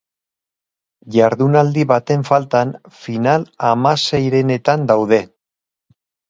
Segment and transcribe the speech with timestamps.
[1.15, 2.71] Jardunaldi baten faltan,
[3.03, 5.23] final-hamaseirenetan daude.